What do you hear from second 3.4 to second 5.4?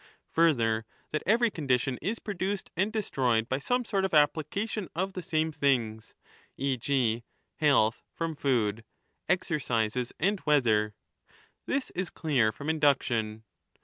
by some sort. of application of the